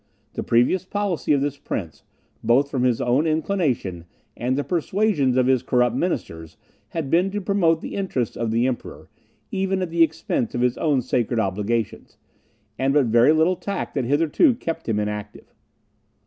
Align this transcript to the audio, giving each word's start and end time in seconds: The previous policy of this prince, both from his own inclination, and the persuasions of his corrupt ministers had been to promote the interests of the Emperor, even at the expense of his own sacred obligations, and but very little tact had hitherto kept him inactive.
The 0.33 0.41
previous 0.41 0.83
policy 0.83 1.31
of 1.31 1.41
this 1.41 1.57
prince, 1.59 2.01
both 2.43 2.71
from 2.71 2.85
his 2.85 2.99
own 2.99 3.27
inclination, 3.27 4.05
and 4.35 4.57
the 4.57 4.63
persuasions 4.63 5.37
of 5.37 5.45
his 5.45 5.61
corrupt 5.61 5.95
ministers 5.95 6.57
had 6.87 7.11
been 7.11 7.29
to 7.29 7.39
promote 7.39 7.81
the 7.81 7.93
interests 7.93 8.35
of 8.35 8.49
the 8.49 8.65
Emperor, 8.65 9.09
even 9.51 9.79
at 9.79 9.91
the 9.91 10.01
expense 10.01 10.55
of 10.55 10.61
his 10.61 10.75
own 10.79 11.03
sacred 11.03 11.39
obligations, 11.39 12.17
and 12.79 12.95
but 12.95 13.05
very 13.05 13.31
little 13.31 13.55
tact 13.55 13.95
had 13.95 14.05
hitherto 14.05 14.55
kept 14.55 14.89
him 14.89 14.99
inactive. 14.99 15.53